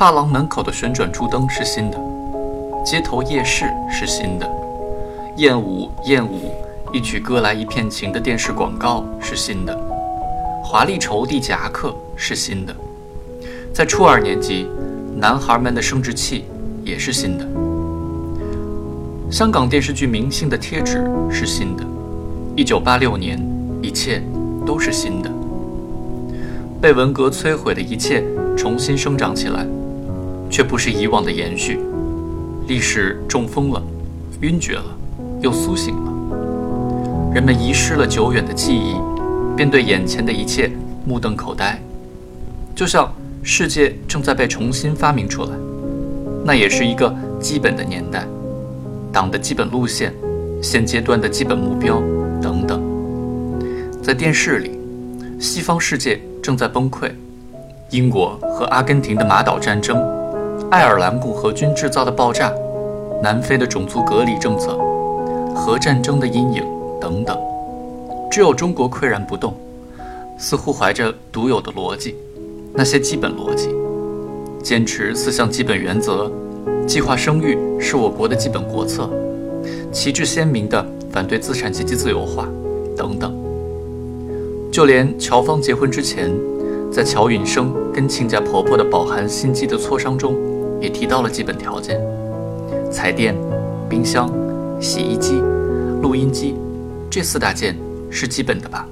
[0.00, 2.00] 发廊门口的旋转柱灯是新的，
[2.82, 4.50] 街头夜市是新的，
[5.36, 6.54] 燕舞燕舞，
[6.90, 9.78] 一曲歌来一片情的电视广告是新的，
[10.64, 12.74] 华丽绸地夹克是新的，
[13.74, 14.66] 在初二年级，
[15.14, 16.46] 男孩们的生殖器
[16.82, 17.46] 也是新的。
[19.30, 21.84] 香港电视剧明星的贴纸是新的，
[22.56, 23.38] 一九八六年，
[23.82, 24.22] 一切
[24.64, 25.30] 都是新的。
[26.80, 28.24] 被文革摧毁的一切
[28.56, 29.66] 重新生长起来，
[30.50, 31.78] 却不是以往的延续。
[32.66, 33.82] 历史中风了，
[34.40, 34.84] 晕厥了，
[35.40, 37.32] 又苏醒了。
[37.32, 38.96] 人们遗失了久远的记忆，
[39.56, 40.70] 便对眼前的一切
[41.06, 41.80] 目瞪口呆，
[42.74, 43.10] 就像
[43.42, 45.50] 世界正在被重新发明出来。
[46.44, 48.26] 那也是一个基本的年代，
[49.12, 50.12] 党的基本路线，
[50.62, 52.02] 现阶段的基本目标
[52.42, 52.82] 等等。
[54.02, 54.78] 在电视里，
[55.38, 56.20] 西方世界。
[56.42, 57.10] 正在崩溃，
[57.90, 59.98] 英国和阿根廷的马岛战争，
[60.68, 62.52] 爱尔兰共和军制造的爆炸，
[63.22, 64.78] 南非的种族隔离政策，
[65.54, 66.64] 核战争的阴影
[67.00, 67.38] 等等，
[68.30, 69.54] 只有中国岿然不动，
[70.38, 72.14] 似乎怀着独有的逻辑，
[72.72, 73.68] 那些基本逻辑，
[74.62, 76.30] 坚持四项基本原则，
[76.86, 79.10] 计划生育是我国的基本国策，
[79.90, 82.48] 旗帜鲜明的反对资产阶级自由化
[82.96, 83.34] 等等。
[84.70, 86.30] 就连乔芳结婚之前，
[86.92, 90.36] 在乔允生跟亲家婆婆的饱含心机的磋商中，
[90.80, 92.00] 也提到了基本条件：
[92.90, 93.34] 彩电、
[93.88, 94.32] 冰箱、
[94.80, 95.40] 洗衣机、
[96.00, 96.54] 录音机，
[97.10, 97.76] 这四大件
[98.10, 98.86] 是基本的吧？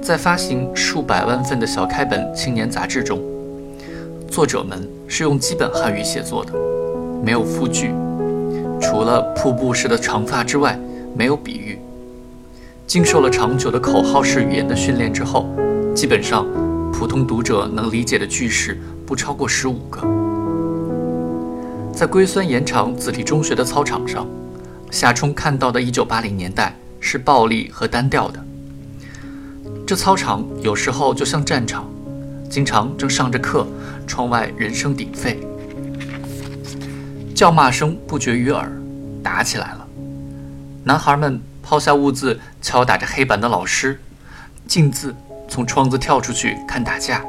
[0.00, 3.20] 在发行数百万份的小开本青年杂志中，
[4.30, 6.52] 作者们是用基本汉语写作的，
[7.22, 7.90] 没有复句，
[8.80, 10.78] 除了瀑布式的长发之外，
[11.14, 11.78] 没有比喻。
[12.86, 15.46] 经受了长久的口号式语言的训练之后，
[15.94, 16.46] 基本上
[16.90, 20.02] 普通读者能理解的句式不超过十五个。
[21.94, 24.26] 在龟孙盐场子弟中学的操场上，
[24.90, 28.44] 夏冲看到的1980年代是暴力和单调的。
[29.86, 31.88] 这操场有时候就像战场，
[32.50, 33.66] 经常正上着课，
[34.06, 35.40] 窗外人声鼎沸，
[37.34, 38.70] 叫骂声不绝于耳，
[39.22, 39.88] 打起来了，
[40.84, 41.40] 男孩们。
[41.60, 44.00] 抛下物字，敲打着黑板的老师，
[44.66, 45.14] 径自
[45.46, 47.22] 从窗子跳出去看打架。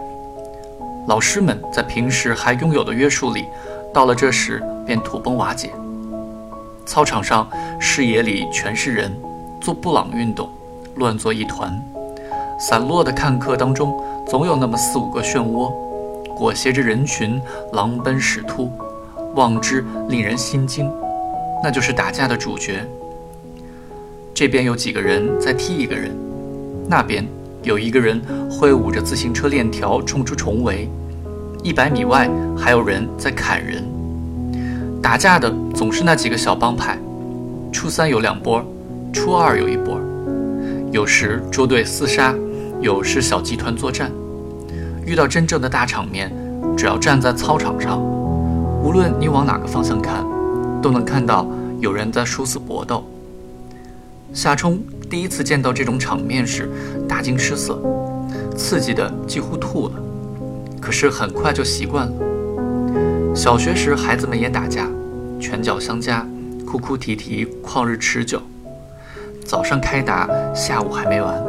[1.07, 3.45] 老师们在平时还拥有的约束里，
[3.93, 5.71] 到了这时便土崩瓦解。
[6.85, 7.49] 操场上
[7.79, 9.15] 视野里全是人，
[9.61, 10.49] 做布朗运动，
[10.95, 11.71] 乱作一团。
[12.59, 15.71] 散落的看客当中，总有那么四五个漩涡，
[16.35, 17.41] 裹挟着人群
[17.73, 18.71] 狼奔矢突，
[19.35, 20.91] 望之令人心惊。
[21.63, 22.85] 那就是打架的主角。
[24.33, 26.15] 这边有几个人在踢一个人，
[26.88, 27.27] 那边
[27.63, 30.89] 有一个人挥舞着自行车链条冲出重围，
[31.61, 33.83] 一百米外还有人在砍人。
[35.01, 36.97] 打架的总是那几个小帮派，
[37.71, 38.63] 初三有两波，
[39.11, 39.99] 初二有一波，
[40.91, 42.33] 有时捉对厮杀，
[42.79, 44.11] 有时小集团作战。
[45.05, 46.31] 遇到真正的大场面，
[46.77, 48.01] 只要站在操场上，
[48.83, 50.25] 无论你往哪个方向看，
[50.81, 51.45] 都能看到
[51.79, 53.03] 有人在殊死搏斗。
[54.33, 56.69] 夏冲第一次见到这种场面时，
[57.07, 57.81] 大惊失色，
[58.55, 59.95] 刺激的几乎吐了。
[60.79, 62.13] 可是很快就习惯了。
[63.35, 64.87] 小学时，孩子们也打架，
[65.39, 66.23] 拳脚相加，
[66.63, 68.39] 哭哭啼啼，旷日持久。
[69.43, 71.43] 早上开打，下午还没完。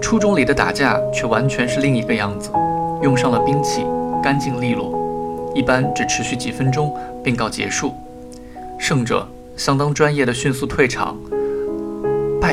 [0.00, 2.50] 初中里的打架却完全是另一个样子，
[3.02, 3.84] 用上了兵器，
[4.22, 7.92] 干净利落，一般只持续几分钟便告结束。
[8.78, 9.26] 胜者
[9.56, 11.16] 相当专业的迅速退场。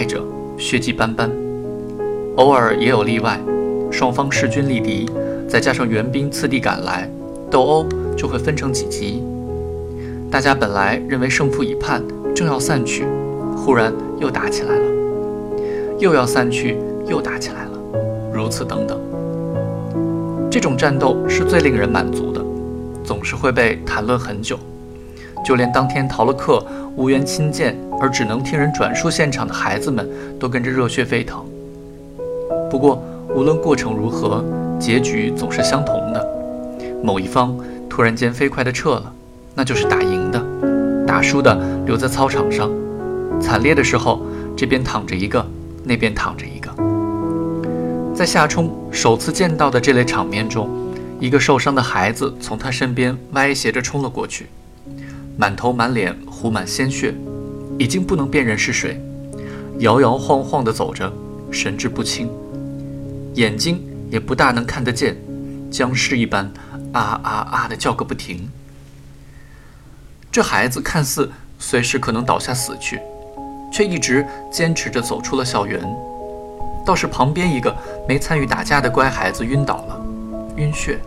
[0.02, 0.26] 败者
[0.58, 1.30] 血迹斑斑，
[2.36, 3.40] 偶尔也有例外，
[3.92, 5.08] 双方势均力敌，
[5.48, 7.08] 再加上援兵次第赶来，
[7.52, 7.86] 斗殴
[8.18, 9.22] 就会分成几级。
[10.32, 12.02] 大家本来认为胜负已判，
[12.34, 13.06] 正要散去，
[13.56, 14.86] 忽然又打起来了，
[16.00, 17.72] 又要散去，又打起来了，
[18.34, 19.00] 如此等等。
[20.50, 22.44] 这种战斗是最令人满足的，
[23.04, 24.58] 总是会被谈论很久，
[25.46, 26.66] 就连当天逃了课。
[26.98, 30.10] 无缘亲见而只能听人转述现场的孩子们，
[30.40, 31.46] 都跟着热血沸腾。
[32.68, 33.00] 不过，
[33.30, 34.44] 无论过程如何，
[34.80, 36.28] 结局总是相同的：
[37.04, 37.56] 某一方
[37.88, 39.14] 突然间飞快地撤了，
[39.54, 40.42] 那就是打赢的；
[41.06, 41.56] 打输的
[41.86, 42.72] 留在操场上。
[43.40, 44.26] 惨烈的时候，
[44.58, 45.46] 这边躺着一个，
[45.84, 46.72] 那边躺着一个。
[48.16, 50.68] 在夏冲首次见到的这类场面中，
[51.20, 54.48] 一个受伤的孩子从他身边歪斜着冲了过去。
[55.38, 57.14] 满头满脸糊满鲜血，
[57.82, 59.02] 已经不能辨认是谁，
[59.80, 61.12] 摇摇晃晃地走着，
[61.50, 62.30] 神志不清，
[63.34, 65.18] 眼睛也不大能看得见，
[65.72, 66.46] 僵尸一般，
[66.92, 68.48] 啊啊啊的叫个不停。
[70.32, 73.02] 这孩子看似随时可能倒下死去，
[73.74, 75.82] 却一直坚持着走出了校园。
[76.86, 77.76] 倒是旁边一个
[78.08, 80.00] 没参与打架的乖孩子晕倒了，
[80.58, 81.00] 晕血。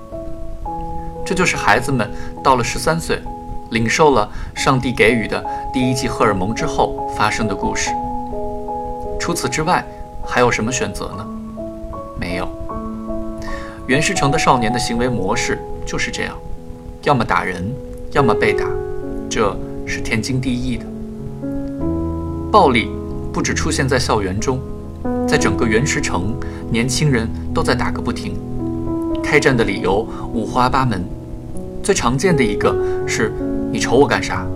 [1.25, 2.11] 这就是孩子们
[2.43, 3.23] 到了十三岁，
[3.71, 7.91] 领受了上帝给予的第一剂荷尔蒙之后发生的故事。
[9.19, 9.85] 除此之外，
[10.25, 11.27] 还有什么选择呢？
[12.19, 12.49] 没有。
[13.87, 16.35] 袁世成的少年的行为模式就是这样：
[17.03, 17.65] 要么打人，
[18.13, 18.67] 要么被打，
[19.29, 19.57] 这
[19.87, 20.87] 是天经地义的。
[22.51, 22.89] 暴力
[23.33, 24.59] 不只出现在校园中。
[25.27, 26.35] 在整个原石城，
[26.71, 28.37] 年轻人都在打个不停。
[29.23, 31.03] 开战的理由五花八门，
[31.85, 32.75] 最常见的一个
[33.07, 33.31] 是
[33.71, 34.47] “你瞅我干啥”。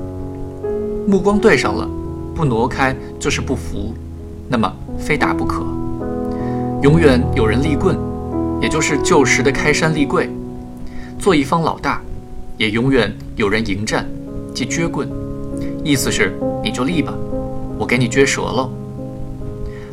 [1.07, 1.87] 目光对上了，
[2.35, 3.93] 不挪开就是不服，
[4.49, 5.63] 那么非打不可。
[6.81, 7.99] 永远有人立棍，
[8.63, 10.31] 也就是旧时的开山立柜，
[11.19, 12.01] 做一方老大；
[12.57, 14.07] 也永远有人迎战，
[14.55, 15.07] 即撅棍，
[15.85, 16.33] 意思是
[16.65, 17.13] 你就立吧，
[17.79, 18.71] 我给你撅折了。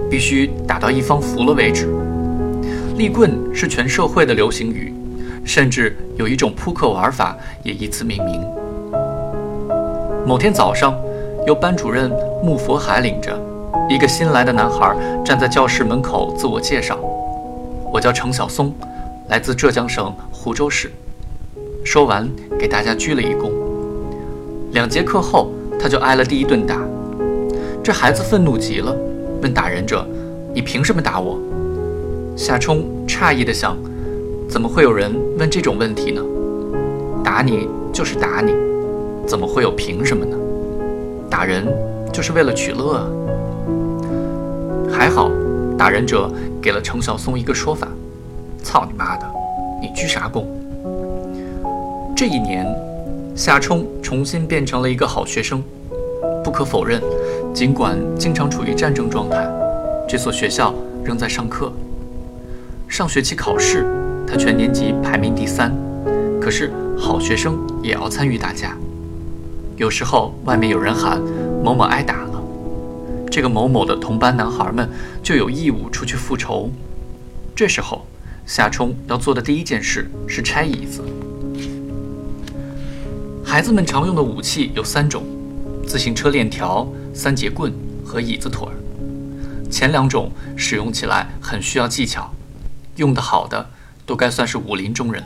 [0.09, 1.93] 必须打到一方服了为止。
[2.95, 4.93] 立棍是全社会的流行语，
[5.45, 8.43] 甚至有一种扑克玩法也以此命名。
[10.25, 10.97] 某天早上，
[11.45, 12.11] 由班主任
[12.43, 13.39] 穆佛海领着，
[13.87, 16.97] 一个新来的男孩站在教室门口自我介绍
[17.93, 18.73] ：“我叫程晓松，
[19.29, 20.91] 来自浙江省湖州市。”
[21.85, 22.27] 说完，
[22.57, 23.51] 给大家鞠了一躬。
[24.71, 26.81] 两节课后，他就挨了第一顿打。
[27.83, 28.93] 这孩子愤怒极了。
[29.43, 30.07] 问打人者
[30.55, 31.37] ：“你凭什么打我？”
[32.35, 33.77] 夏冲诧异地想
[34.55, 36.21] ：“怎么会有人问这种问题呢？
[37.21, 38.53] 打你就是打你，
[39.27, 40.37] 怎么会有凭什么呢？
[41.29, 41.67] 打人
[42.13, 43.05] 就是为了取乐啊！”
[44.89, 45.29] 还好，
[45.77, 46.31] 打人者
[46.61, 47.89] 给了程晓松一个说法
[48.63, 49.25] ：“操你妈的，
[49.81, 50.45] 你鞠啥躬？”
[52.15, 52.65] 这一年，
[53.35, 55.61] 夏冲重新变成了一个好学生。
[56.45, 57.01] 不可否认。
[57.53, 59.45] 尽管经常处于战争状态，
[60.07, 60.73] 这所学校
[61.03, 61.73] 仍在上课。
[62.87, 63.85] 上学期考试，
[64.27, 65.73] 他全年级排名第三。
[66.41, 68.77] 可是好学生也要参与打架。
[69.77, 71.21] 有时候外面有人喊
[71.63, 72.41] 某某挨打了，
[73.31, 74.89] 这个某某的同班男孩们
[75.23, 76.71] 就有义务出去复仇。
[77.55, 78.05] 这时候，
[78.45, 81.03] 夏冲要做的第一件事是拆椅子。
[83.43, 85.23] 孩子们常用的武器有三种：
[85.87, 86.87] 自行车链条。
[87.17, 87.73] 三节棍
[88.03, 88.75] 和椅子腿儿，
[89.71, 92.29] 前两种使用起来很需要技巧，
[92.97, 93.69] 用得好的
[94.05, 95.23] 都该算是武林中人。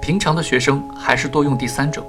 [0.00, 2.04] 平常的学生还是多用第三种，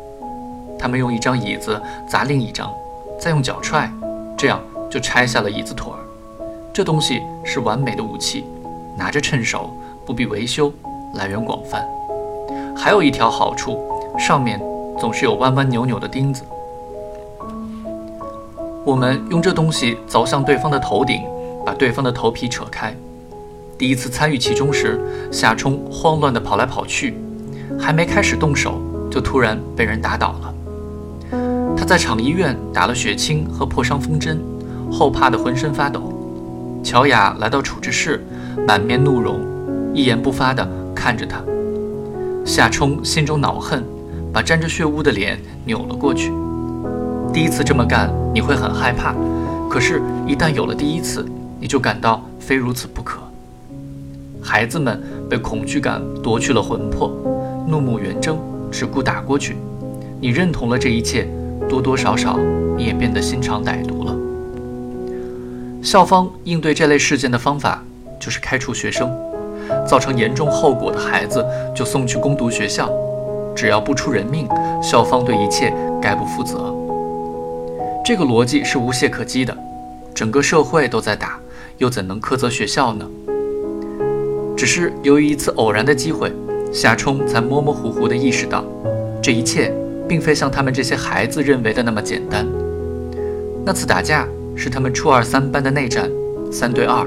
[0.79, 2.73] 他们用一张椅子砸另一张，
[3.19, 3.91] 再用脚踹，
[4.37, 4.59] 这样
[4.89, 5.99] 就拆下了椅子腿儿。
[6.73, 8.45] 这东西是完美的武器，
[8.97, 9.71] 拿着趁手，
[10.05, 10.73] 不必维修，
[11.13, 11.87] 来源广泛。
[12.75, 13.79] 还有一条好处，
[14.17, 14.59] 上面
[14.99, 16.43] 总是有弯弯扭扭的钉子。
[18.83, 21.23] 我们用这东西凿向对方的头顶，
[21.63, 22.93] 把对方的头皮扯开。
[23.77, 24.99] 第一次参与其中时，
[25.31, 27.15] 夏冲慌乱地跑来跑去，
[27.79, 30.53] 还没开始动手，就突然被人打倒了。
[31.75, 34.39] 他在厂医院打了血清和破伤风针，
[34.91, 36.13] 后怕得浑身发抖。
[36.83, 38.23] 乔雅来到处置室，
[38.67, 39.39] 满面怒容，
[39.93, 41.41] 一言不发地看着他。
[42.45, 43.83] 夏冲心中恼恨，
[44.31, 46.31] 把沾着血污的脸扭了过去。
[47.33, 49.15] 第一次这么干，你会很害怕；
[49.67, 51.25] 可是，一旦有了第一次，
[51.59, 53.22] 你就感到非如此不可。
[54.43, 57.09] 孩子们被恐惧感夺去了魂魄，
[57.65, 58.37] 怒目圆睁，
[58.69, 59.55] 只顾打过去。
[60.19, 61.27] 你认同了这一切，
[61.69, 62.37] 多多少少
[62.77, 64.15] 你也变得心肠歹毒了。
[65.81, 67.83] 校方应对这类事件的方法
[68.19, 69.09] 就是开除学生，
[69.87, 71.45] 造成严重后果的孩子
[71.75, 72.89] 就送去攻读学校，
[73.55, 74.47] 只要不出人命，
[74.81, 76.73] 校方对一切概不负责。
[78.05, 79.57] 这个逻辑是无懈可击的，
[80.13, 81.39] 整个社会都在打，
[81.77, 83.05] 又怎能苛责学校呢？
[84.63, 86.31] 只是由于一次偶然的机会，
[86.71, 88.63] 夏冲才模模糊糊地意识到，
[89.21, 89.69] 这一切
[90.07, 92.47] 并非像他们这些孩子认为的那么简单。
[93.65, 96.09] 那次打架是他们初二三班的内战，
[96.49, 97.05] 三对二，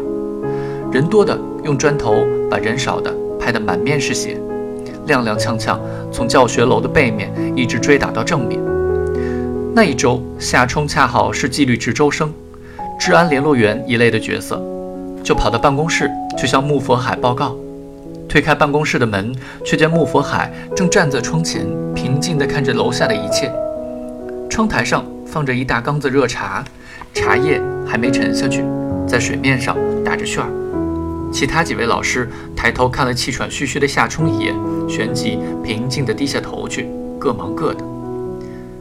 [0.93, 1.35] 人多的
[1.65, 3.11] 用砖头把人少的
[3.41, 4.39] 拍得满面是血，
[5.07, 5.79] 踉踉跄跄
[6.13, 8.61] 从教学楼的背面一直追打到正面。
[9.75, 12.31] 那一周，夏冲恰好是纪律值周生、
[13.01, 14.63] 治安联络员一类的角色，
[15.27, 17.57] 就跑到办公室去向穆佛海报告。
[18.29, 21.67] 推开办公室的门，却见穆佛海正站在窗前，
[21.97, 23.53] 平静地看着楼下的一切。
[24.49, 26.65] 窗台上放着一大缸子热茶，
[27.13, 28.65] 茶叶还没沉下去，
[29.05, 30.49] 在水面上打着旋儿。
[31.33, 34.55] 其他几位老师抬头看了气喘吁吁的夏冲一眼，
[34.89, 37.85] 旋即平静地低下头去，各忙各的。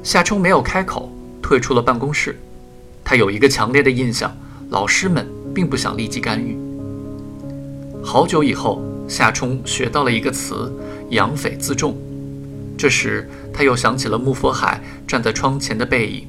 [0.04, 1.12] 夏冲没有开口，
[1.42, 2.38] 退出了办公室。
[3.04, 4.32] 他有一个强烈的印象，
[4.70, 5.26] 老师们
[5.56, 6.56] 并不想立即干预。
[8.04, 10.72] 好久以后，夏冲学到了一个词
[11.12, 11.96] “养匪自重”。
[12.78, 16.28] 这时，他又想起了穆佛海站在窗前的背影。